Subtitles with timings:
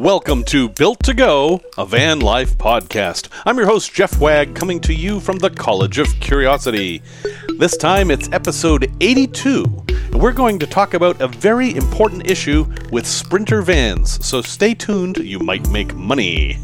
[0.00, 3.28] Welcome to Built to Go, a van life podcast.
[3.44, 7.02] I'm your host, Jeff Wagg, coming to you from the College of Curiosity.
[7.58, 12.64] This time it's episode 82, and we're going to talk about a very important issue
[12.90, 16.56] with Sprinter vans, so stay tuned, you might make money.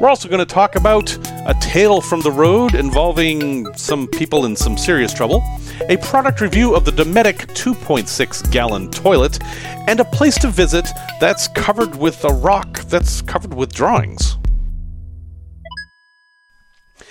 [0.00, 1.12] We're also going to talk about
[1.48, 5.42] a tale from the road involving some people in some serious trouble,
[5.88, 9.40] a product review of the Dometic 2.6 gallon toilet,
[9.88, 14.36] and a place to visit that's covered with a rock that's covered with drawings.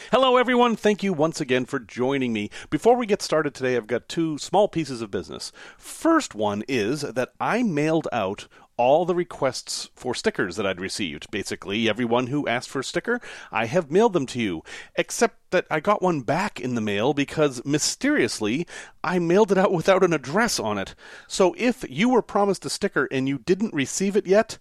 [0.10, 0.78] Hello, everyone.
[0.78, 2.50] Thank you once again for joining me.
[2.70, 5.52] Before we get started today, I've got two small pieces of business.
[5.78, 11.30] First one is that I mailed out all the requests for stickers that I'd received.
[11.32, 13.20] Basically, everyone who asked for a sticker,
[13.52, 14.64] I have mailed them to you.
[14.96, 18.68] Except that I got one back in the mail because mysteriously
[19.04, 20.94] I mailed it out without an address on it.
[21.28, 24.58] So if you were promised a sticker and you didn't receive it yet,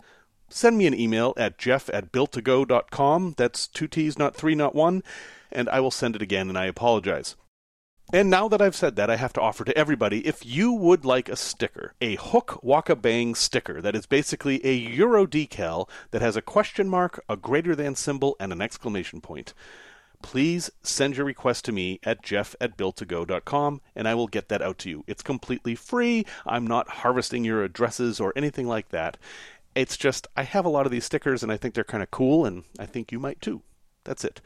[0.49, 3.35] send me an email at jeff at builttogo.com.
[3.37, 5.03] That's two T's, not three, not one.
[5.53, 7.37] And I will send it again, and I apologize.
[8.13, 11.05] And now that I've said that, I have to offer to everybody if you would
[11.05, 16.23] like a sticker, a Hook Waka Bang sticker that is basically a Euro decal that
[16.23, 19.55] has a question mark, a greater than symbol, and an exclamation point.
[20.23, 24.63] Please send your request to me at jeff at builttogo.com and I will get that
[24.63, 25.05] out to you.
[25.09, 26.25] It's completely free.
[26.47, 29.17] I'm not harvesting your addresses or anything like that.
[29.75, 32.11] It's just, I have a lot of these stickers and I think they're kind of
[32.13, 33.63] cool, and I think you might too.
[34.07, 34.41] That's it.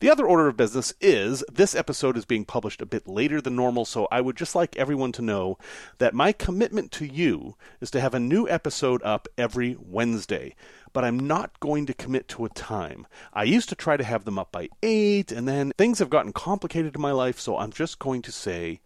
[0.00, 3.54] The other order of business is this episode is being published a bit later than
[3.54, 5.56] normal, so I would just like everyone to know
[5.98, 10.56] that my commitment to you is to have a new episode up every Wednesday.
[10.92, 13.06] But I'm not going to commit to a time.
[13.32, 16.32] I used to try to have them up by 8, and then things have gotten
[16.32, 18.80] complicated in my life, so I'm just going to say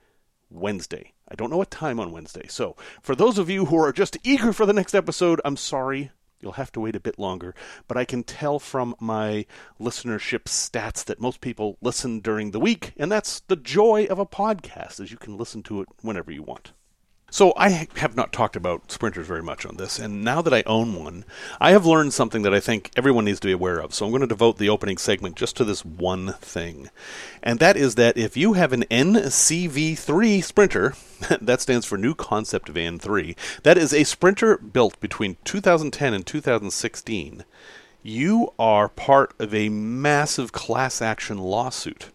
[0.51, 1.15] Wednesday.
[1.27, 2.47] I don't know what time on Wednesday.
[2.49, 6.11] So, for those of you who are just eager for the next episode, I'm sorry.
[6.41, 7.55] You'll have to wait a bit longer,
[7.89, 9.45] but I can tell from my
[9.81, 14.27] listenership stats that most people listen during the week, and that's the joy of a
[14.27, 16.73] podcast, is you can listen to it whenever you want.
[17.31, 20.63] So I have not talked about sprinters very much on this, and now that I
[20.65, 21.27] own one,
[21.61, 23.93] I have learned something that I think everyone needs to be aware of.
[23.93, 26.89] So I'm going to devote the opening segment just to this one thing.
[27.43, 30.95] And that is that if you have an NCV3 sprinter,
[31.41, 36.25] that stands for New Concept Van 3, that is a sprinter built between 2010 and
[36.25, 37.45] 2016,
[38.03, 42.09] you are part of a massive class action lawsuit.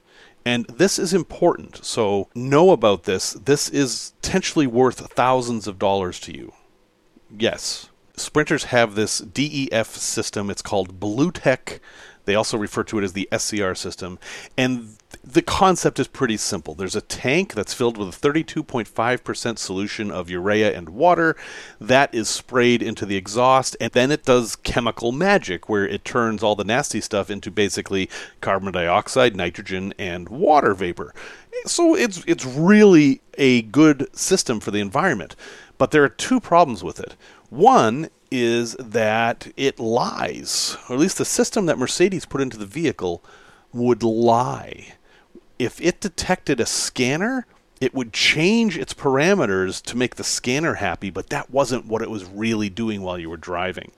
[0.45, 3.33] And this is important, so know about this.
[3.33, 6.53] This is potentially worth thousands of dollars to you.
[7.35, 10.49] Yes, sprinters have this DEF system.
[10.49, 11.79] It's called BlueTEC.
[12.25, 14.19] They also refer to it as the SCR system.
[14.57, 16.73] And the concept is pretty simple.
[16.73, 21.35] There's a tank that's filled with a 32.5% solution of urea and water
[21.79, 26.43] that is sprayed into the exhaust, and then it does chemical magic where it turns
[26.43, 28.09] all the nasty stuff into basically
[28.41, 31.13] carbon dioxide, nitrogen, and water vapor.
[31.65, 35.35] So it's it's really a good system for the environment.
[35.77, 37.15] But there are two problems with it.
[37.49, 42.65] One is that it lies, or at least the system that Mercedes put into the
[42.65, 43.23] vehicle
[43.71, 44.93] would lie
[45.59, 47.45] if it detected a scanner,
[47.79, 52.09] it would change its parameters to make the scanner happy, but that wasn't what it
[52.09, 53.91] was really doing while you were driving.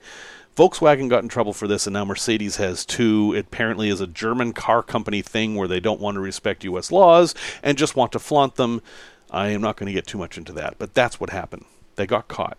[0.56, 3.34] Volkswagen got in trouble for this, and now Mercedes has too.
[3.36, 6.90] It apparently is a German car company thing where they don't want to respect U.S.
[6.90, 8.80] laws and just want to flaunt them.
[9.30, 11.66] I am not going to get too much into that, but that's what happened.
[11.96, 12.58] They got caught.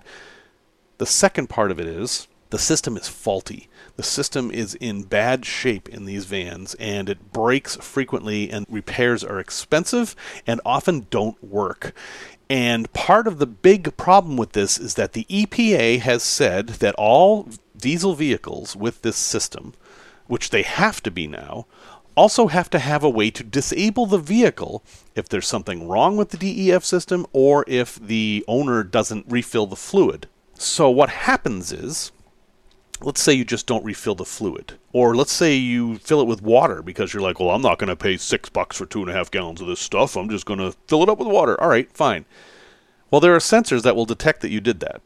[0.98, 3.70] The second part of it is the system is faulty.
[3.98, 9.24] The system is in bad shape in these vans and it breaks frequently, and repairs
[9.24, 10.16] are expensive
[10.46, 11.94] and often don't work.
[12.50, 16.96] And part of the big problem with this is that the EPA has said that
[16.96, 19.74] all diesel vehicles with this system,
[20.28, 21.66] which they have to be now,
[22.16, 24.84] also have to have a way to disable the vehicle
[25.16, 29.76] if there's something wrong with the DEF system or if the owner doesn't refill the
[29.76, 30.28] fluid.
[30.60, 32.12] So, what happens is
[33.02, 34.74] let's say you just don't refill the fluid.
[34.92, 37.90] Or let's say you fill it with water because you're like, well, I'm not going
[37.90, 40.16] to pay six bucks for two and a half gallons of this stuff.
[40.16, 41.60] I'm just going to fill it up with water.
[41.62, 42.26] All right, fine.
[43.12, 45.02] Well, there are sensors that will detect that you did that.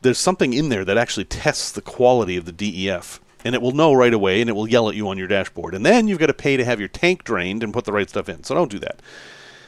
[0.00, 3.20] There's something in there that actually tests the quality of the DEF.
[3.44, 5.74] And it will know right away and it will yell at you on your dashboard.
[5.74, 8.08] And then you've got to pay to have your tank drained and put the right
[8.08, 8.42] stuff in.
[8.42, 9.00] So don't do that.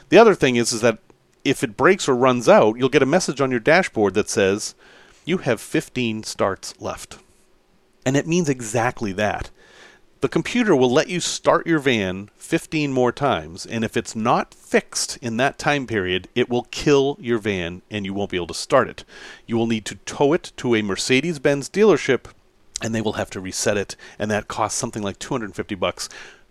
[0.08, 0.98] The other thing is, is that
[1.44, 4.74] if it breaks or runs out, you'll get a message on your dashboard that says,
[5.26, 7.18] you have 15 starts left
[8.06, 9.50] and it means exactly that.
[10.20, 14.54] the computer will let you start your van 15 more times, and if it's not
[14.54, 18.46] fixed in that time period, it will kill your van and you won't be able
[18.46, 19.04] to start it.
[19.46, 22.26] You will need to tow it to a Mercedes Benz dealership
[22.82, 26.08] and they will have to reset it, and that costs something like 250 bucks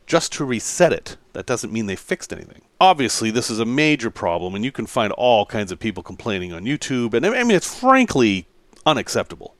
[0.07, 1.17] just to reset it.
[1.33, 2.61] That doesn't mean they fixed anything.
[2.79, 6.51] Obviously, this is a major problem, and you can find all kinds of people complaining
[6.51, 8.47] on YouTube, and I mean, it's frankly
[8.85, 9.55] unacceptable.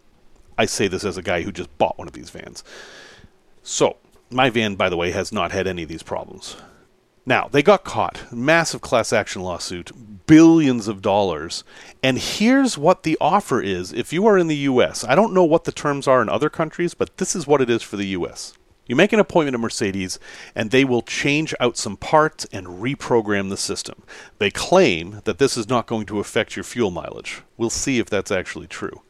[0.57, 2.63] I say this as a guy who just bought one of these vans.
[3.63, 3.97] So,
[4.29, 6.55] my van, by the way, has not had any of these problems.
[7.25, 8.31] Now, they got caught.
[8.31, 9.91] Massive class action lawsuit,
[10.27, 11.63] billions of dollars.
[12.03, 15.03] And here's what the offer is if you are in the US.
[15.03, 17.69] I don't know what the terms are in other countries, but this is what it
[17.69, 18.53] is for the US.
[18.85, 20.19] You make an appointment at Mercedes,
[20.53, 24.03] and they will change out some parts and reprogram the system.
[24.37, 27.41] They claim that this is not going to affect your fuel mileage.
[27.57, 29.01] We'll see if that's actually true.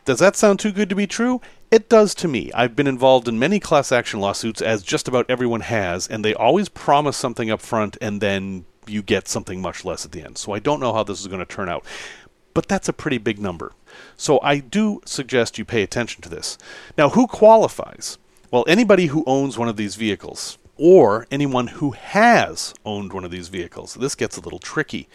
[0.03, 1.39] does that sound too good to be true?
[1.71, 2.51] It does to me.
[2.53, 6.33] I've been involved in many class action lawsuits, as just about everyone has, and they
[6.33, 10.37] always promise something up front and then you get something much less at the end.
[10.37, 11.85] So I don't know how this is going to turn out.
[12.53, 13.71] But that's a pretty big number.
[14.17, 16.57] So I do suggest you pay attention to this.
[16.97, 18.17] Now, who qualifies?
[18.51, 23.31] Well, anybody who owns one of these vehicles, or anyone who has owned one of
[23.31, 23.93] these vehicles.
[23.93, 25.07] This gets a little tricky.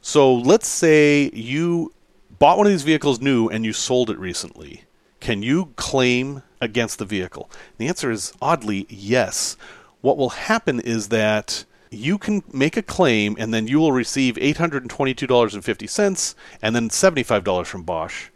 [0.00, 1.92] So let's say you
[2.40, 4.85] bought one of these vehicles new and you sold it recently
[5.26, 7.50] can you claim against the vehicle?
[7.78, 9.56] The answer is oddly yes.
[10.00, 14.36] What will happen is that you can make a claim and then you will receive
[14.36, 18.28] $822.50 and then $75 from Bosch.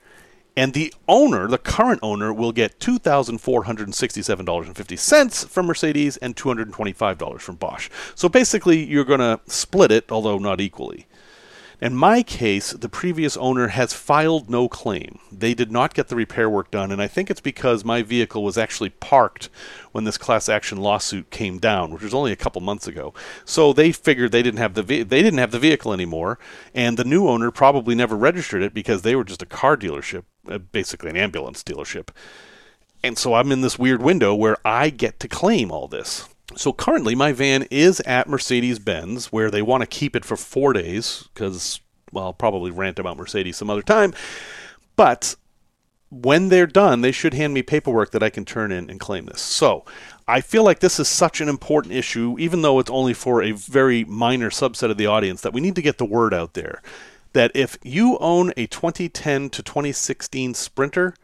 [0.56, 7.88] And the owner, the current owner, will get $2,467.50 from Mercedes and $225 from Bosch.
[8.16, 11.06] So basically, you're going to split it, although not equally.
[11.81, 15.19] In my case, the previous owner has filed no claim.
[15.32, 18.44] They did not get the repair work done, and I think it's because my vehicle
[18.44, 19.49] was actually parked
[19.93, 23.15] when this class action lawsuit came down, which was only a couple months ago.
[23.47, 26.38] So they figured they didn't have the ve- they didn't have the vehicle anymore,
[26.75, 30.25] and the new owner probably never registered it because they were just a car dealership,
[30.50, 32.09] uh, basically an ambulance dealership.
[33.03, 36.29] And so I'm in this weird window where I get to claim all this.
[36.56, 40.37] So currently, my van is at Mercedes Benz, where they want to keep it for
[40.37, 41.81] four days because,
[42.12, 44.12] well, I'll probably rant about Mercedes some other time.
[44.97, 45.37] But
[46.11, 49.26] when they're done, they should hand me paperwork that I can turn in and claim
[49.26, 49.41] this.
[49.41, 49.85] So
[50.26, 53.53] I feel like this is such an important issue, even though it's only for a
[53.53, 56.82] very minor subset of the audience, that we need to get the word out there.
[57.32, 61.14] That if you own a 2010 to 2016 Sprinter,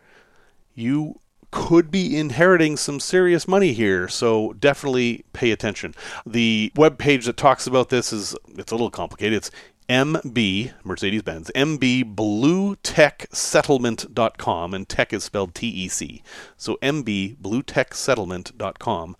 [0.74, 1.20] you
[1.56, 5.94] could be inheriting some serious money here, so definitely pay attention.
[6.26, 9.38] The web page that talks about this is it's a little complicated.
[9.38, 9.50] It's
[9.88, 16.22] MB Mercedes Benz MB BlueTECSettlement.com and tech is spelled T E C.
[16.58, 19.16] So MB BlueTECSettlement.com.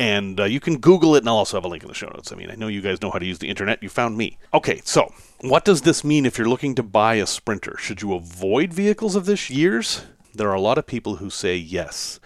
[0.00, 2.08] And uh, you can Google it, and I'll also have a link in the show
[2.08, 2.32] notes.
[2.32, 3.84] I mean, I know you guys know how to use the internet.
[3.84, 4.36] You found me.
[4.52, 5.12] Okay, so
[5.42, 7.76] what does this mean if you're looking to buy a Sprinter?
[7.78, 10.02] Should you avoid vehicles of this year's?
[10.34, 12.20] There are a lot of people who say yes.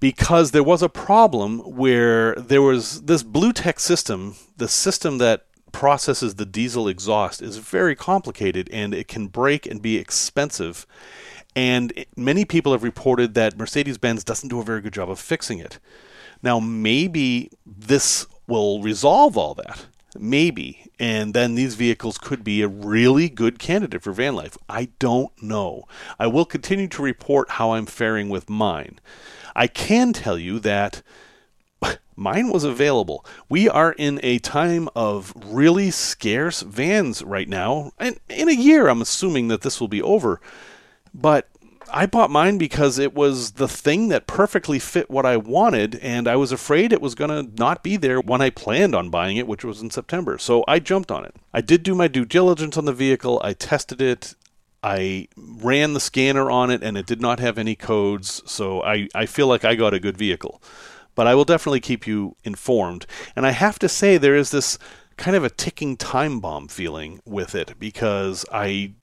[0.00, 6.34] Because there was a problem where there was this BlueTEC system, the system that processes
[6.34, 10.86] the diesel exhaust, is very complicated and it can break and be expensive.
[11.54, 15.20] And many people have reported that Mercedes Benz doesn't do a very good job of
[15.20, 15.78] fixing it.
[16.42, 19.86] Now, maybe this will resolve all that.
[20.18, 20.86] Maybe.
[20.98, 24.58] And then these vehicles could be a really good candidate for van life.
[24.68, 25.84] I don't know.
[26.18, 29.00] I will continue to report how I'm faring with mine.
[29.56, 31.02] I can tell you that
[32.16, 33.24] mine was available.
[33.48, 37.92] We are in a time of really scarce vans right now.
[37.98, 40.40] And in a year, I'm assuming that this will be over.
[41.14, 41.48] But
[41.92, 46.26] I bought mine because it was the thing that perfectly fit what I wanted, and
[46.26, 49.36] I was afraid it was going to not be there when I planned on buying
[49.36, 50.38] it, which was in September.
[50.38, 51.36] So I jumped on it.
[51.52, 54.34] I did do my due diligence on the vehicle, I tested it.
[54.82, 59.08] I ran the scanner on it and it did not have any codes, so I,
[59.14, 60.60] I feel like I got a good vehicle.
[61.14, 63.06] But I will definitely keep you informed.
[63.36, 64.78] And I have to say, there is this
[65.16, 68.94] kind of a ticking time bomb feeling with it because I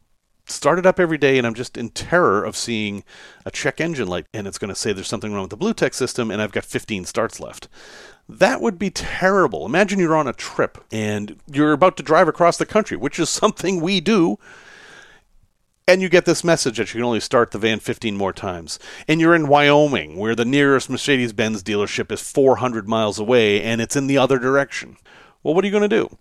[0.51, 3.03] start it up every day and I'm just in terror of seeing
[3.45, 5.93] a check engine light and it's going to say there's something wrong with the BlueTEC
[5.93, 7.67] system and I've got 15 starts left.
[8.27, 9.65] That would be terrible.
[9.65, 13.29] Imagine you're on a trip and you're about to drive across the country, which is
[13.29, 14.37] something we do.
[15.87, 18.77] And you get this message that you can only start the van 15 more times.
[19.07, 23.81] And you're in Wyoming, where the nearest Mercedes Benz dealership is 400 miles away and
[23.81, 24.97] it's in the other direction.
[25.41, 26.17] Well, what are you going to do?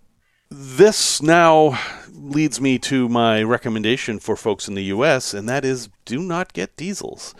[0.51, 1.79] This now
[2.11, 6.53] leads me to my recommendation for folks in the US, and that is do not
[6.53, 7.35] get diesels.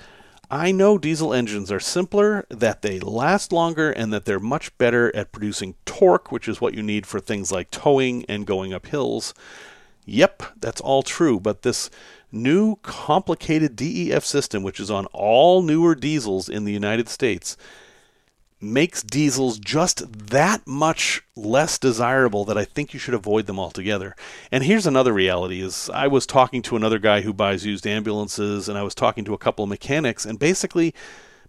[0.51, 5.15] I know diesel engines are simpler, that they last longer, and that they're much better
[5.15, 8.85] at producing torque, which is what you need for things like towing and going up
[8.85, 9.33] hills.
[10.05, 11.89] Yep, that's all true, but this
[12.31, 17.57] new complicated DEF system, which is on all newer diesels in the United States,
[18.61, 24.15] makes diesels just that much less desirable that I think you should avoid them altogether.
[24.51, 28.67] And here's another reality is I was talking to another guy who buys used ambulances
[28.67, 30.93] and I was talking to a couple of mechanics and basically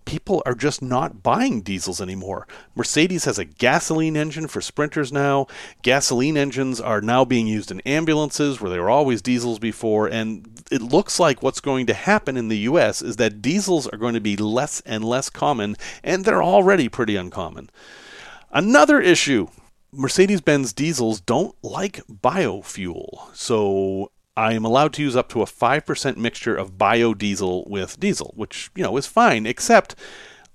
[0.04, 2.46] people are just not buying diesels anymore.
[2.74, 5.46] Mercedes has a gasoline engine for sprinters now.
[5.82, 10.06] Gasoline engines are now being used in ambulances where they were always diesels before.
[10.08, 13.98] And it looks like what's going to happen in the US is that diesels are
[13.98, 17.70] going to be less and less common, and they're already pretty uncommon.
[18.50, 19.48] Another issue
[19.92, 23.34] Mercedes Benz diesels don't like biofuel.
[23.34, 28.32] So I am allowed to use up to a 5% mixture of biodiesel with diesel,
[28.34, 29.94] which, you know, is fine, except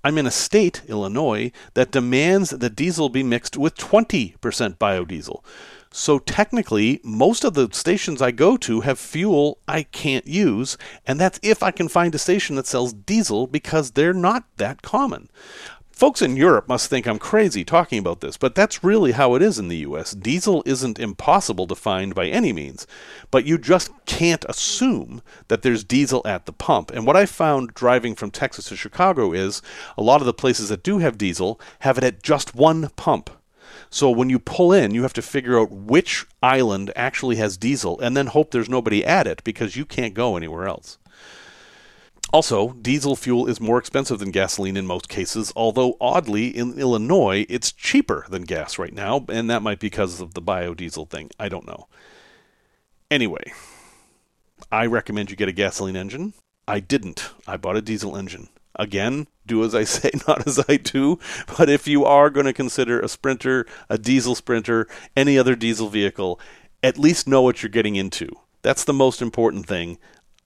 [0.02, 4.38] I'm in a state, Illinois, that demands that diesel be mixed with 20%
[4.78, 5.44] biodiesel.
[5.92, 10.76] So technically, most of the stations I go to have fuel I can't use,
[11.06, 14.82] and that's if I can find a station that sells diesel because they're not that
[14.82, 15.30] common.
[15.96, 19.40] Folks in Europe must think I'm crazy talking about this, but that's really how it
[19.40, 20.12] is in the US.
[20.12, 22.86] Diesel isn't impossible to find by any means,
[23.30, 26.90] but you just can't assume that there's diesel at the pump.
[26.90, 29.62] And what I found driving from Texas to Chicago is
[29.96, 33.30] a lot of the places that do have diesel have it at just one pump.
[33.88, 37.98] So when you pull in, you have to figure out which island actually has diesel
[38.00, 40.98] and then hope there's nobody at it because you can't go anywhere else.
[42.32, 47.46] Also, diesel fuel is more expensive than gasoline in most cases, although oddly, in Illinois,
[47.48, 51.30] it's cheaper than gas right now, and that might be because of the biodiesel thing.
[51.38, 51.86] I don't know.
[53.10, 53.52] Anyway,
[54.72, 56.34] I recommend you get a gasoline engine.
[56.66, 57.30] I didn't.
[57.46, 58.48] I bought a diesel engine.
[58.74, 61.20] Again, do as I say, not as I do.
[61.56, 65.88] But if you are going to consider a sprinter, a diesel sprinter, any other diesel
[65.88, 66.40] vehicle,
[66.82, 68.28] at least know what you're getting into.
[68.62, 69.98] That's the most important thing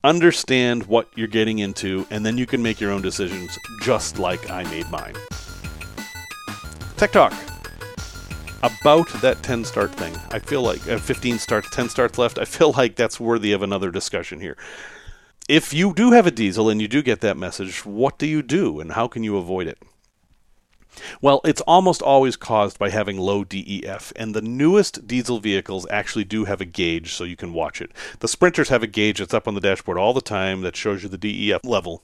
[0.02, 4.50] understand what you're getting into, and then you can make your own decisions just like
[4.50, 5.14] I made mine.
[6.96, 7.34] Tech Talk.
[8.62, 10.14] About that 10 start thing.
[10.30, 12.38] I feel like uh, 15 starts, 10 starts left.
[12.38, 14.56] I feel like that's worthy of another discussion here.
[15.48, 18.42] If you do have a diesel and you do get that message, what do you
[18.42, 19.78] do and how can you avoid it?
[21.20, 26.24] Well, it's almost always caused by having low DEF, and the newest diesel vehicles actually
[26.24, 27.92] do have a gauge so you can watch it.
[28.20, 31.02] The Sprinters have a gauge that's up on the dashboard all the time that shows
[31.02, 32.02] you the DEF level.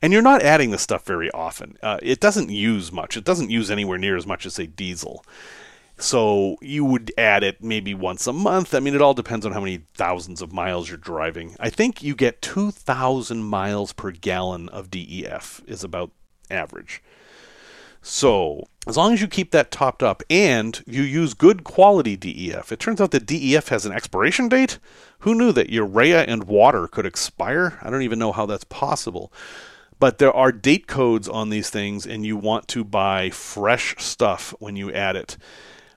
[0.00, 1.76] And you're not adding this stuff very often.
[1.82, 3.16] Uh, it doesn't use much.
[3.16, 5.24] It doesn't use anywhere near as much as, say, diesel.
[5.96, 8.74] So you would add it maybe once a month.
[8.74, 11.56] I mean, it all depends on how many thousands of miles you're driving.
[11.60, 16.10] I think you get 2,000 miles per gallon of DEF, is about
[16.50, 17.02] average.
[18.06, 22.70] So, as long as you keep that topped up and you use good quality DEF,
[22.70, 24.78] it turns out that DEF has an expiration date.
[25.20, 27.78] Who knew that urea and water could expire?
[27.80, 29.32] I don't even know how that's possible.
[29.98, 34.54] But there are date codes on these things, and you want to buy fresh stuff
[34.58, 35.38] when you add it.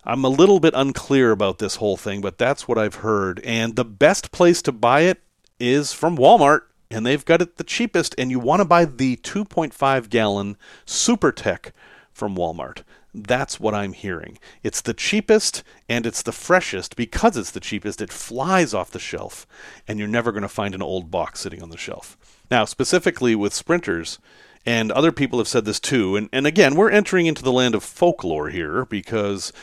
[0.05, 3.41] I'm a little bit unclear about this whole thing, but that's what I've heard.
[3.43, 5.21] And the best place to buy it
[5.59, 8.15] is from Walmart, and they've got it the cheapest.
[8.17, 11.71] And you want to buy the 2.5 gallon SuperTech
[12.17, 12.83] from Walmart.
[13.13, 14.37] That's what I'm hearing.
[14.63, 16.95] It's the cheapest and it's the freshest.
[16.95, 19.45] Because it's the cheapest, it flies off the shelf,
[19.87, 22.17] and you're never going to find an old box sitting on the shelf.
[22.49, 24.19] Now, specifically with sprinters,
[24.65, 27.75] and other people have said this too, and, and again, we're entering into the land
[27.75, 29.53] of folklore here because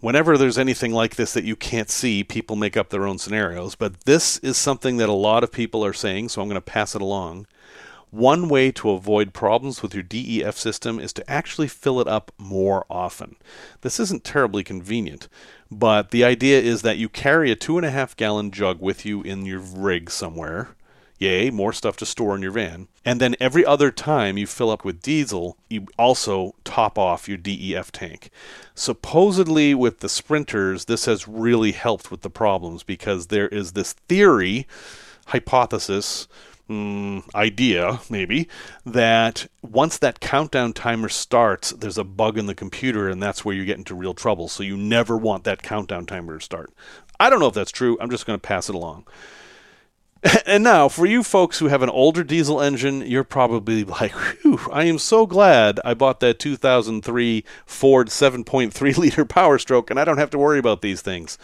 [0.00, 3.74] whenever there's anything like this that you can't see, people make up their own scenarios.
[3.74, 6.60] But this is something that a lot of people are saying, so I'm going to
[6.60, 7.46] pass it along.
[8.10, 12.32] One way to avoid problems with your DEF system is to actually fill it up
[12.38, 13.36] more often.
[13.82, 15.28] This isn't terribly convenient,
[15.70, 19.06] but the idea is that you carry a two and a half gallon jug with
[19.06, 20.70] you in your rig somewhere.
[21.18, 22.88] Yay, more stuff to store in your van.
[23.04, 27.36] And then every other time you fill up with diesel, you also top off your
[27.36, 28.30] DEF tank.
[28.74, 33.92] Supposedly, with the sprinters, this has really helped with the problems because there is this
[33.92, 34.66] theory
[35.26, 36.26] hypothesis,
[36.70, 38.48] mm, idea maybe,
[38.86, 43.54] that once that countdown timer starts, there's a bug in the computer, and that's where
[43.54, 44.48] you get into real trouble.
[44.48, 46.72] So you never want that countdown timer to start.
[47.18, 47.98] I don't know if that's true.
[48.00, 49.06] I'm just going to pass it along.
[50.46, 54.12] And now, for you folks who have an older diesel engine, you're probably like,
[54.42, 59.98] Whew, I am so glad I bought that 2003 Ford 7.3 liter Power Stroke and
[59.98, 61.38] I don't have to worry about these things.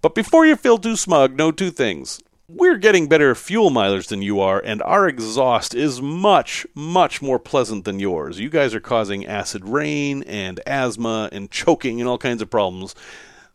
[0.00, 2.22] But before you feel too smug, know two things.
[2.50, 7.38] We're getting better fuel mileage than you are, and our exhaust is much, much more
[7.38, 8.40] pleasant than yours.
[8.40, 12.94] You guys are causing acid rain and asthma and choking and all kinds of problems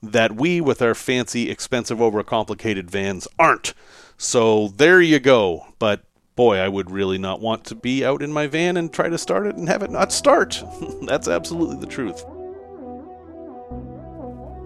[0.03, 3.73] that we, with our fancy, expensive, overcomplicated vans, aren't.
[4.15, 5.65] So there you go.
[5.79, 6.03] But
[6.35, 9.17] boy, I would really not want to be out in my van and try to
[9.17, 10.63] start it and have it not start.
[11.01, 12.23] That's absolutely the truth.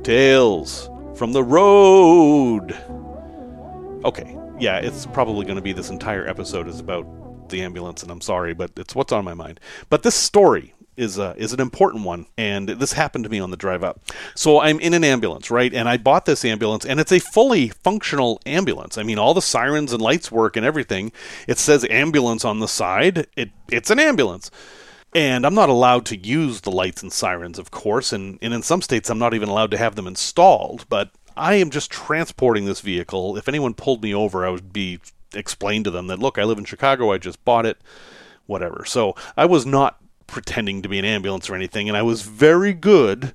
[0.03, 2.77] Tales from the road.
[4.07, 8.09] Okay, yeah, it's probably going to be this entire episode is about the ambulance, and
[8.09, 9.59] I'm sorry, but it's what's on my mind.
[9.89, 13.51] But this story is uh, is an important one, and this happened to me on
[13.51, 13.99] the drive up.
[14.33, 15.73] So I'm in an ambulance, right?
[15.73, 18.97] And I bought this ambulance, and it's a fully functional ambulance.
[18.97, 21.11] I mean, all the sirens and lights work and everything.
[21.45, 23.27] It says ambulance on the side.
[23.35, 24.49] It it's an ambulance.
[25.13, 28.61] And I'm not allowed to use the lights and sirens, of course, and, and in
[28.61, 32.65] some states I'm not even allowed to have them installed, but I am just transporting
[32.65, 33.37] this vehicle.
[33.37, 34.99] If anyone pulled me over, I would be
[35.33, 37.77] explained to them that look, I live in Chicago, I just bought it,
[38.45, 38.83] whatever.
[38.85, 42.73] So I was not pretending to be an ambulance or anything, and I was very
[42.73, 43.33] good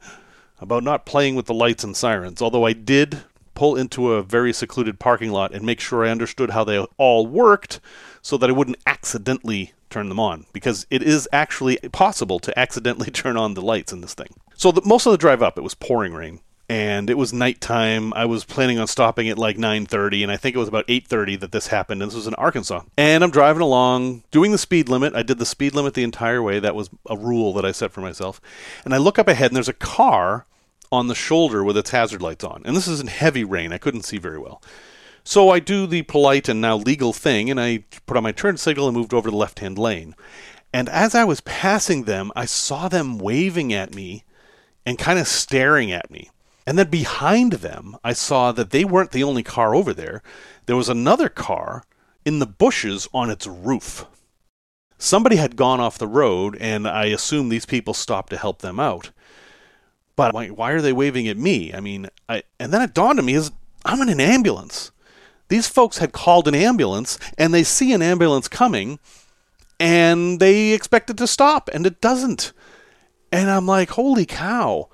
[0.61, 3.23] about not playing with the lights and sirens, although I did
[3.54, 7.26] pull into a very secluded parking lot and make sure I understood how they all
[7.26, 7.80] worked
[8.23, 13.11] so that I wouldn't accidentally turn them on because it is actually possible to accidentally
[13.12, 14.35] turn on the lights in this thing.
[14.54, 16.40] So the, most of the drive up it was pouring rain
[16.73, 18.14] and it was nighttime.
[18.14, 21.38] I was planning on stopping at like 9:30 and I think it was about 8:30
[21.41, 22.00] that this happened.
[22.00, 22.81] And this was in Arkansas.
[22.97, 25.14] And I'm driving along doing the speed limit.
[25.14, 26.61] I did the speed limit the entire way.
[26.61, 28.41] That was a rule that I set for myself.
[28.87, 30.47] And I look up ahead and there's a car
[30.91, 32.62] on the shoulder with its hazard lights on.
[32.64, 33.71] And this is in heavy rain.
[33.71, 34.62] I couldn't see very well.
[35.25, 38.57] So I do the polite and now legal thing and I put on my turn
[38.57, 40.14] signal and moved over to the left-hand lane.
[40.73, 44.25] And as I was passing them, I saw them waving at me
[44.87, 46.30] and kind of staring at me.
[46.66, 50.22] And then behind them, I saw that they weren't the only car over there.
[50.66, 51.84] There was another car
[52.25, 54.06] in the bushes on its roof.
[54.96, 58.78] Somebody had gone off the road, and I assume these people stopped to help them
[58.78, 59.10] out.
[60.14, 61.75] But why are they waving at me?
[61.75, 63.50] I mean, I, and then it dawned on me is
[63.84, 64.92] I'm in an ambulance.
[65.48, 69.00] These folks had called an ambulance, and they see an ambulance coming,
[69.80, 72.52] and they expect it to stop, and it doesn't.
[73.32, 74.88] And I'm like, holy cow.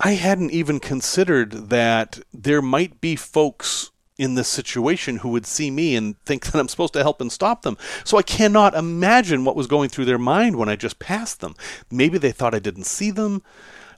[0.00, 5.70] I hadn't even considered that there might be folks in this situation who would see
[5.70, 7.78] me and think that I'm supposed to help and stop them.
[8.04, 11.54] So I cannot imagine what was going through their mind when I just passed them.
[11.90, 13.42] Maybe they thought I didn't see them.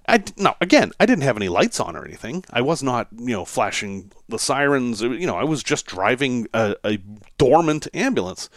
[0.08, 2.44] I no, again, I didn't have any lights on or anything.
[2.50, 5.02] I was not, you know, flashing the sirens.
[5.02, 6.98] You know, I was just driving a, a
[7.38, 8.50] dormant ambulance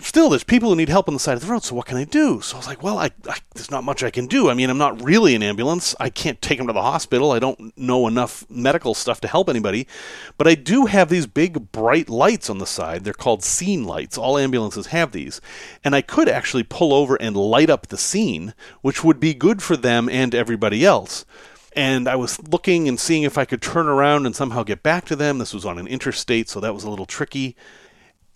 [0.00, 1.64] still, there's people who need help on the side of the road.
[1.64, 2.40] So what can I do?
[2.40, 4.50] So I was like, well, I, I, there's not much I can do.
[4.50, 5.94] I mean, I'm not really an ambulance.
[5.98, 7.32] I can't take them to the hospital.
[7.32, 9.86] I don't know enough medical stuff to help anybody.
[10.36, 13.04] But I do have these big bright lights on the side.
[13.04, 14.18] They're called scene lights.
[14.18, 15.40] All ambulances have these,
[15.84, 19.62] and I could actually pull over and light up the scene, which would be good
[19.62, 21.24] for them and everybody else
[21.78, 25.04] and I was looking and seeing if I could turn around and somehow get back
[25.06, 25.38] to them.
[25.38, 27.54] This was on an interstate, so that was a little tricky.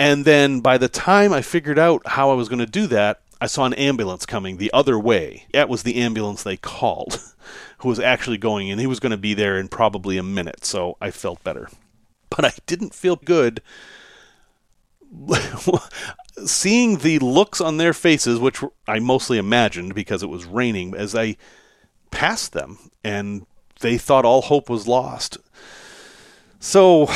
[0.02, 3.20] And then by the time I figured out how I was going to do that,
[3.40, 5.46] I saw an ambulance coming the other way.
[5.52, 7.22] That was the ambulance they called,
[7.78, 10.64] who was actually going, and he was going to be there in probably a minute,
[10.64, 11.68] so I felt better.
[12.30, 13.62] But I didn't feel good
[16.46, 21.14] seeing the looks on their faces, which I mostly imagined because it was raining, as
[21.14, 21.36] I
[22.10, 23.46] passed them, and
[23.78, 25.38] they thought all hope was lost.
[26.58, 27.08] So,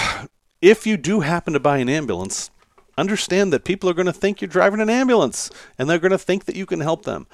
[0.63, 2.53] if you do happen to buy an ambulance,
[2.99, 6.19] understand that people are going to think you're driving an ambulance and they're going to
[6.19, 7.27] think that you can help them.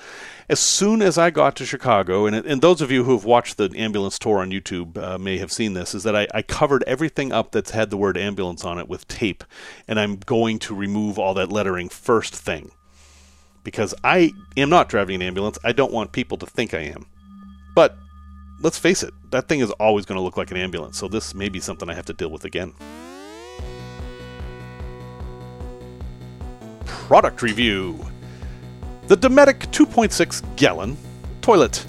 [0.48, 3.56] As soon as I got to Chicago, and, and those of you who have watched
[3.56, 6.82] the ambulance tour on YouTube uh, may have seen this, is that I, I covered
[6.86, 9.44] everything up that's had the word ambulance on it with tape,
[9.86, 12.72] and I'm going to remove all that lettering first thing.
[13.64, 15.56] Because I am not driving an ambulance.
[15.62, 17.06] I don't want people to think I am.
[17.76, 17.96] But
[18.60, 21.32] let's face it, that thing is always going to look like an ambulance, so this
[21.34, 22.74] may be something I have to deal with again.
[27.12, 28.02] Product review.
[29.08, 30.96] The Dometic 2.6 gallon
[31.42, 31.84] toilet.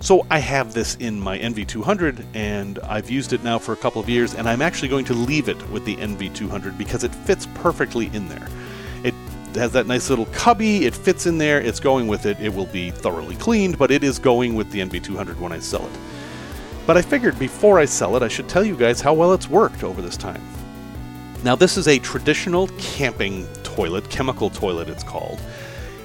[0.00, 4.02] So I have this in my NV200 and I've used it now for a couple
[4.02, 7.46] of years and I'm actually going to leave it with the NV200 because it fits
[7.54, 8.46] perfectly in there.
[9.04, 9.14] It
[9.54, 12.38] has that nice little cubby, it fits in there, it's going with it.
[12.38, 15.86] It will be thoroughly cleaned, but it is going with the NV200 when I sell
[15.86, 15.98] it.
[16.86, 19.48] But I figured before I sell it, I should tell you guys how well it's
[19.48, 20.42] worked over this time.
[21.42, 23.46] Now, this is a traditional camping
[23.78, 25.38] toilet, chemical toilet it's called.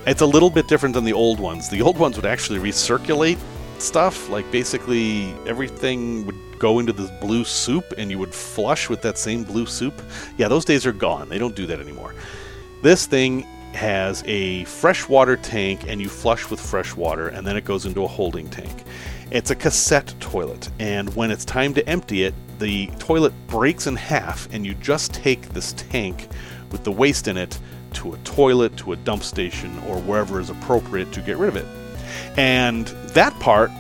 [0.06, 1.70] It's a little bit different than the old ones.
[1.70, 3.40] The old ones would actually recirculate
[3.80, 4.30] stuff.
[4.30, 9.18] Like basically everything would go into this blue soup and you would flush with that
[9.18, 10.00] same blue soup.
[10.38, 11.30] Yeah, those days are gone.
[11.30, 12.14] They don't do that anymore.
[12.84, 13.42] This thing
[13.74, 18.04] has a freshwater tank and you flush with fresh water and then it goes into
[18.04, 18.84] a holding tank.
[19.32, 23.96] It's a cassette toilet and when it's time to empty it, the toilet breaks in
[23.96, 26.28] half and you just take this tank
[26.74, 27.58] with the waste in it
[27.94, 31.56] to a toilet, to a dump station, or wherever is appropriate to get rid of
[31.56, 31.66] it.
[32.36, 33.72] And that part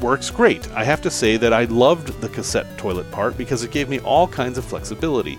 [0.00, 0.70] works great.
[0.72, 3.98] I have to say that I loved the cassette toilet part because it gave me
[4.00, 5.38] all kinds of flexibility.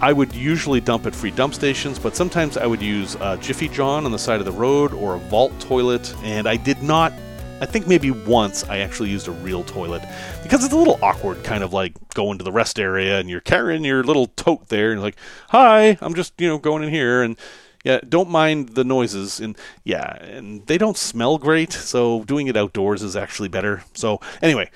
[0.00, 3.68] I would usually dump at free dump stations, but sometimes I would use a Jiffy
[3.68, 7.12] John on the side of the road or a vault toilet, and I did not.
[7.62, 10.02] I think maybe once I actually used a real toilet
[10.42, 13.40] because it's a little awkward, kind of like going to the rest area and you're
[13.40, 15.16] carrying your little tote there and like,
[15.50, 17.22] hi, I'm just, you know, going in here.
[17.22, 17.38] And
[17.84, 22.56] yeah, don't mind the noises, and yeah, and they don't smell great, so doing it
[22.56, 23.84] outdoors is actually better.
[23.94, 24.68] So anyway,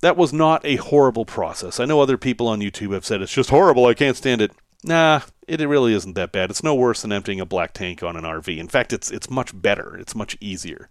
[0.00, 1.80] that was not a horrible process.
[1.80, 4.52] I know other people on YouTube have said it's just horrible, I can't stand it.
[4.84, 6.50] Nah, it really isn't that bad.
[6.50, 8.58] It's no worse than emptying a black tank on an RV.
[8.58, 9.96] In fact, it's it's much better.
[9.96, 10.90] It's much easier.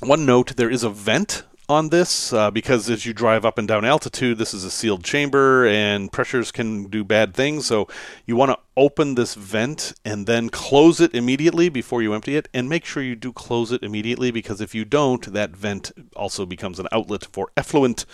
[0.00, 3.68] One note: there is a vent on this uh, because as you drive up and
[3.68, 7.66] down altitude, this is a sealed chamber and pressures can do bad things.
[7.66, 7.86] So
[8.24, 12.48] you want to open this vent and then close it immediately before you empty it.
[12.54, 16.46] And make sure you do close it immediately because if you don't, that vent also
[16.46, 18.06] becomes an outlet for effluent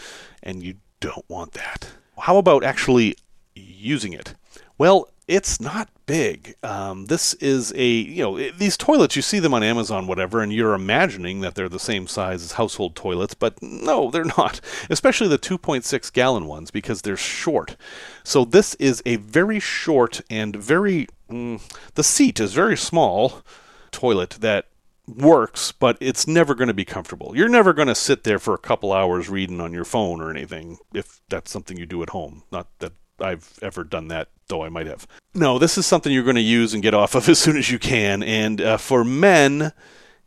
[0.43, 1.89] and you don't want that.
[2.19, 3.17] How about actually
[3.55, 4.35] using it?
[4.77, 6.55] Well, it's not big.
[6.63, 10.53] Um, this is a, you know, these toilets, you see them on Amazon, whatever, and
[10.53, 14.61] you're imagining that they're the same size as household toilets, but no, they're not.
[14.91, 17.77] Especially the 2.6 gallon ones because they're short.
[18.23, 21.61] So this is a very short and very, mm,
[21.95, 23.43] the seat is very small
[23.91, 24.67] toilet that
[25.09, 27.37] works, but it's never going to be comfortable.
[27.37, 30.31] You're never going to sit there for a couple hours reading on your phone or
[30.31, 32.45] anything if that's something you do at home.
[32.53, 35.07] Not that I've ever done that, though I might have.
[35.35, 37.71] No, this is something you're going to use and get off of as soon as
[37.71, 38.23] you can.
[38.23, 39.73] And uh, for men,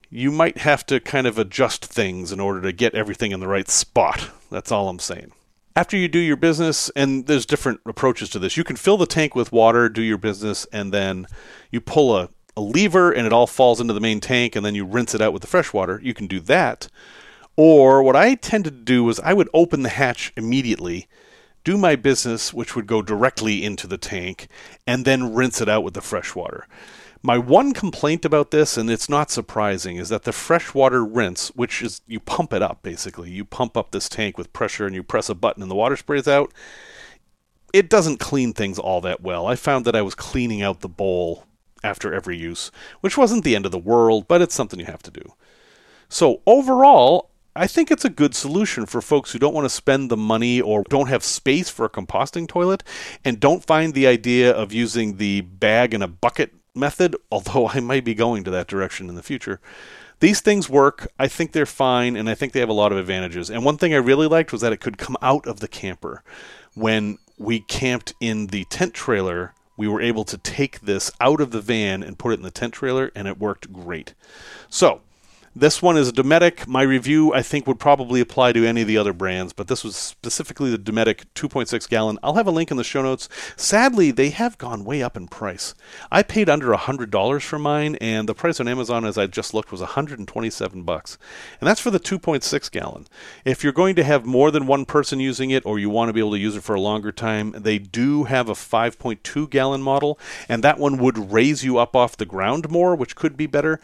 [0.10, 3.48] you might have to kind of adjust things in order to get everything in the
[3.48, 4.30] right spot.
[4.50, 5.32] That's all I'm saying.
[5.76, 9.06] After you do your business, and there's different approaches to this, you can fill the
[9.06, 11.28] tank with water, do your business, and then
[11.72, 14.76] you pull a, a lever and it all falls into the main tank, and then
[14.76, 16.02] you rinse it out with the fresh water.
[16.04, 16.88] You can do that.
[17.56, 21.08] Or what I tend to do is I would open the hatch immediately
[21.70, 24.48] do my business, which would go directly into the tank,
[24.88, 26.66] and then rinse it out with the fresh water.
[27.22, 31.84] My one complaint about this, and it's not surprising, is that the freshwater rinse, which
[31.84, 35.04] is you pump it up basically, you pump up this tank with pressure and you
[35.04, 36.52] press a button and the water sprays out,
[37.72, 39.46] it doesn't clean things all that well.
[39.46, 41.46] I found that I was cleaning out the bowl
[41.84, 45.04] after every use, which wasn't the end of the world, but it's something you have
[45.04, 45.34] to do.
[46.08, 50.10] So overall, I think it's a good solution for folks who don't want to spend
[50.10, 52.84] the money or don't have space for a composting toilet
[53.26, 57.80] and don't find the idea of using the bag and a bucket method, although I
[57.80, 59.60] might be going to that direction in the future.
[60.20, 61.08] These things work.
[61.18, 63.50] I think they're fine, and I think they have a lot of advantages.
[63.50, 66.24] And one thing I really liked was that it could come out of the camper.
[66.76, 71.52] When we camped in the tent trailer, we were able to take this out of
[71.52, 74.14] the van and put it in the tent trailer, and it worked great.
[74.68, 75.02] So,
[75.56, 76.68] this one is a Dometic.
[76.68, 79.84] My review, I think, would probably apply to any of the other brands, but this
[79.84, 82.20] was specifically the Dometic 2.6 gallon.
[82.22, 83.28] I'll have a link in the show notes.
[83.56, 85.74] Sadly, they have gone way up in price.
[86.12, 89.72] I paid under $100 for mine, and the price on Amazon, as I just looked,
[89.72, 91.18] was 127 bucks.
[91.60, 93.08] And that's for the 2.6 gallon.
[93.44, 96.14] If you're going to have more than one person using it, or you want to
[96.14, 99.82] be able to use it for a longer time, they do have a 5.2 gallon
[99.82, 103.48] model, and that one would raise you up off the ground more, which could be
[103.48, 103.80] better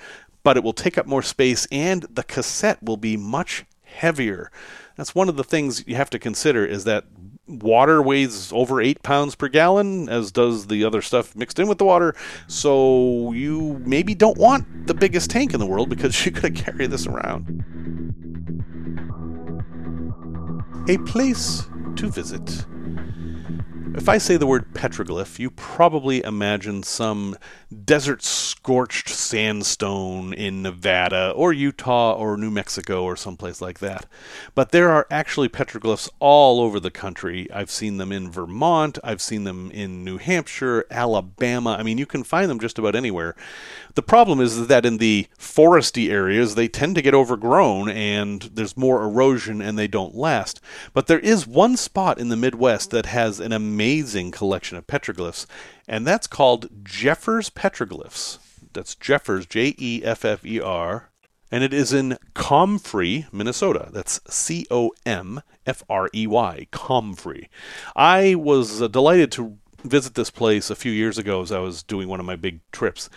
[0.46, 4.52] but it will take up more space and the cassette will be much heavier.
[4.96, 7.06] That's one of the things you have to consider is that
[7.48, 11.80] water weighs over 8 pounds per gallon as does the other stuff mixed in with
[11.80, 12.16] the water.
[12.46, 16.86] So you maybe don't want the biggest tank in the world because going to carry
[16.86, 17.64] this around.
[20.88, 21.64] A place
[21.96, 22.68] to visit.
[23.98, 27.38] If I say the word petroglyph, you probably imagine some
[27.84, 34.06] desert scorched sandstone in Nevada or Utah or New Mexico or someplace like that.
[34.54, 37.50] But there are actually petroglyphs all over the country.
[37.54, 41.78] I've seen them in Vermont, I've seen them in New Hampshire, Alabama.
[41.80, 43.36] I mean, you can find them just about anywhere.
[43.96, 48.76] The problem is that in the foresty areas, they tend to get overgrown and there's
[48.76, 50.60] more erosion and they don't last.
[50.94, 53.85] But there is one spot in the Midwest that has an amazing
[54.32, 55.46] collection of petroglyphs,
[55.88, 58.40] and that's called Jeffers Petroglyphs.
[58.74, 61.10] That's Jeffers, J E F F E R,
[61.52, 63.90] and it is in Comfrey, Minnesota.
[63.92, 67.50] That's C O M F R E Y, Comfrey.
[67.96, 71.84] I was uh, delighted to visit this place a few years ago as I was
[71.84, 73.10] doing one of my big trips.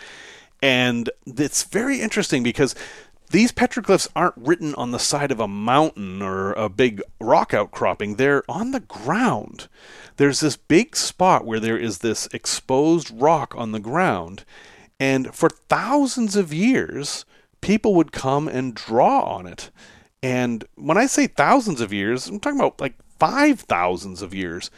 [0.61, 2.75] And it's very interesting because
[3.29, 8.15] these petroglyphs aren't written on the side of a mountain or a big rock outcropping.
[8.15, 9.67] They're on the ground.
[10.17, 14.45] There's this big spot where there is this exposed rock on the ground.
[14.99, 17.23] And for thousands of years,
[17.61, 19.69] people would come and draw on it.
[20.23, 24.71] And when I say thousands of years, I'm talking about like five thousands of years.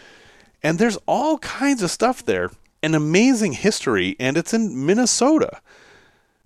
[0.62, 2.52] And there's all kinds of stuff there,
[2.84, 5.62] an amazing history, and it's in Minnesota.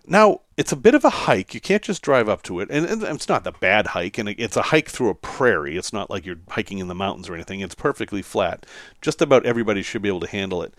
[0.08, 1.54] Now, it's a bit of a hike.
[1.54, 2.70] You can't just drive up to it.
[2.72, 5.78] And it's not the bad hike, and it's a hike through a prairie.
[5.78, 7.60] It's not like you're hiking in the mountains or anything.
[7.60, 8.66] It's perfectly flat.
[9.02, 10.74] Just about everybody should be able to handle it.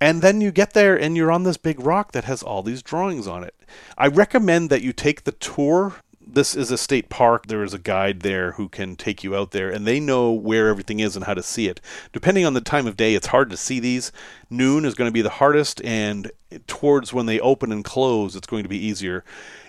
[0.00, 2.82] And then you get there and you're on this big rock that has all these
[2.82, 3.54] drawings on it.
[3.96, 5.96] I recommend that you take the tour
[6.38, 7.48] this is a state park.
[7.48, 10.68] There is a guide there who can take you out there, and they know where
[10.68, 11.80] everything is and how to see it.
[12.12, 14.12] Depending on the time of day, it's hard to see these.
[14.48, 16.30] Noon is going to be the hardest, and
[16.68, 19.24] towards when they open and close, it's going to be easier.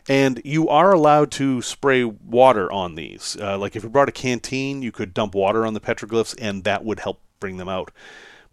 [0.07, 3.35] And you are allowed to spray water on these.
[3.41, 6.63] Uh, like if you brought a canteen, you could dump water on the petroglyphs, and
[6.65, 7.89] that would help bring them out.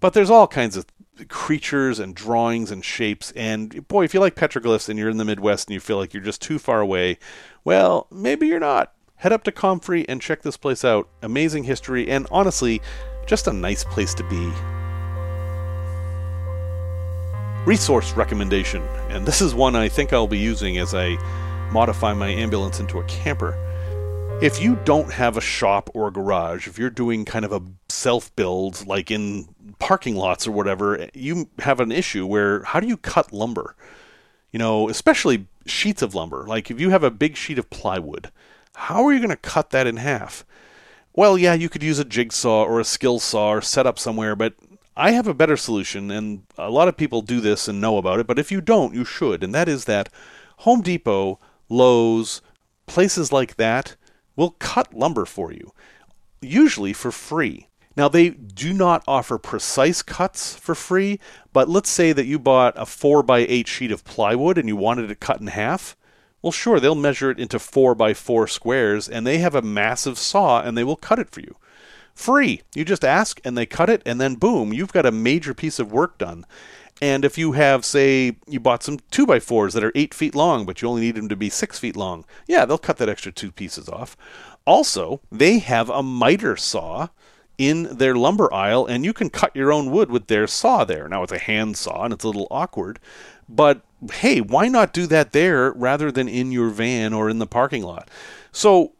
[0.01, 0.87] But there's all kinds of
[1.29, 3.33] creatures and drawings and shapes.
[3.35, 6.13] And boy, if you like petroglyphs and you're in the Midwest and you feel like
[6.13, 7.19] you're just too far away,
[7.65, 8.93] well, maybe you're not.
[9.17, 11.09] Head up to Comfrey and check this place out.
[11.23, 12.83] Amazing history, and honestly,
[13.27, 14.53] just a nice place to be.
[17.65, 21.17] Resource recommendation, and this is one I think I'll be using as I
[21.73, 23.59] modify my ambulance into a camper.
[24.43, 27.63] If you don't have a shop or a garage, if you're doing kind of a
[27.89, 32.87] self build, like in parking lots or whatever, you have an issue where how do
[32.87, 33.75] you cut lumber?
[34.53, 36.45] You know, especially sheets of lumber.
[36.47, 38.31] Like if you have a big sheet of plywood,
[38.75, 40.45] how are you going to cut that in half?
[41.15, 44.37] Well, yeah, you could use a jigsaw or a skill saw or set up somewhere,
[44.37, 44.55] but
[44.95, 48.21] I have a better solution, and a lot of people do this and know about
[48.21, 50.11] it, but if you don't, you should, and that is that
[50.59, 51.39] Home Depot,
[51.71, 52.43] Lowe's,
[52.87, 53.97] places like that
[54.37, 55.73] will cut lumber for you,
[56.41, 57.69] usually for free.
[57.97, 61.19] Now, they do not offer precise cuts for free,
[61.55, 64.77] but let's say that you bought a 4 by 8 sheet of plywood and you
[64.77, 65.97] wanted it cut in half.
[66.43, 70.19] Well, sure, they'll measure it into 4 by 4 squares and they have a massive
[70.19, 71.57] saw and they will cut it for you.
[72.17, 72.63] Free.
[72.75, 75.79] You just ask and they cut it, and then boom, you've got a major piece
[75.79, 76.47] of work done.
[77.03, 80.35] And if you have, say, you bought some 2 by 4s that are 8 feet
[80.35, 83.09] long, but you only need them to be 6 feet long, yeah, they'll cut that
[83.09, 84.17] extra two pieces off.
[84.65, 87.09] Also, they have a miter saw
[87.59, 91.09] in their lumber aisle, and you can cut your own wood with their saw there.
[91.09, 92.99] Now, it's a hand saw, and it's a little awkward,
[93.49, 93.83] but
[94.13, 97.83] hey, why not do that there rather than in your van or in the parking
[97.83, 98.09] lot?
[98.53, 98.93] So,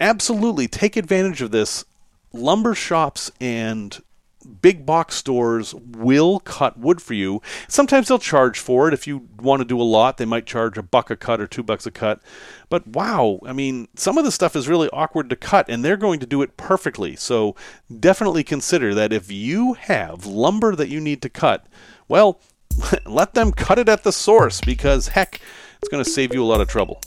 [0.00, 1.84] absolutely take advantage of this.
[2.32, 3.98] Lumber shops and
[4.46, 7.42] big box stores will cut wood for you.
[7.68, 8.94] Sometimes they'll charge for it.
[8.94, 11.46] If you want to do a lot, they might charge a buck a cut or
[11.46, 12.22] two bucks a cut.
[12.68, 15.96] But wow, I mean, some of the stuff is really awkward to cut, and they're
[15.96, 17.16] going to do it perfectly.
[17.16, 17.54] So
[18.00, 21.66] definitely consider that if you have lumber that you need to cut,
[22.08, 22.40] well,
[23.06, 25.40] let them cut it at the source because heck,
[25.78, 27.00] it's going to save you a lot of trouble.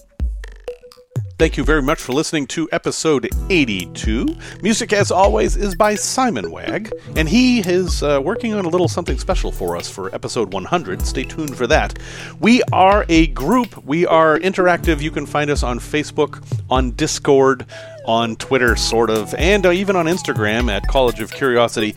[1.40, 4.36] Thank you very much for listening to episode 82.
[4.62, 8.90] Music, as always, is by Simon Wagg, and he is uh, working on a little
[8.90, 11.06] something special for us for episode 100.
[11.06, 11.98] Stay tuned for that.
[12.42, 15.00] We are a group, we are interactive.
[15.00, 17.66] You can find us on Facebook, on Discord,
[18.06, 21.96] on Twitter, sort of, and uh, even on Instagram at College of Curiosity.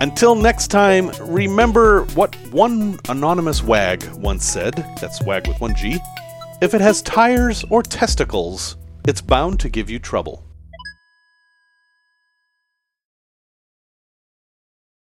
[0.00, 5.98] Until next time, remember what one anonymous wag once said that's wag with one G
[6.60, 10.45] if it has tires or testicles, it's bound to give you trouble.